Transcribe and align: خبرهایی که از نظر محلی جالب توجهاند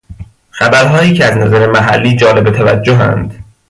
خبرهایی 0.49 1.13
که 1.13 1.25
از 1.25 1.37
نظر 1.37 1.67
محلی 1.71 2.15
جالب 2.15 2.51
توجهاند 2.57 3.43